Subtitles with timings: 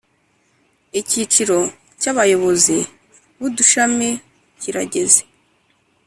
[0.99, 1.57] Icyiciro
[2.01, 2.77] cy’Abayobozi
[3.39, 4.09] b’udushami
[4.59, 5.21] kirageze